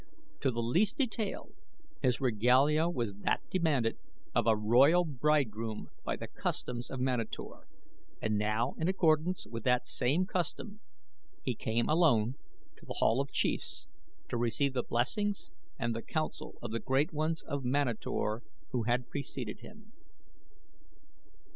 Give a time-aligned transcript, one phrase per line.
[0.39, 1.51] To the least detail
[2.01, 3.99] his regalia was that demanded
[4.33, 7.67] of a royal bridegroom by the customs of Manator,
[8.19, 10.79] and now in accordance with that same custom
[11.43, 12.33] he came alone
[12.77, 13.85] to The Hall of Chiefs
[14.29, 18.41] to receive the blessings and the council of the great ones of Manator
[18.71, 19.93] who had preceded him.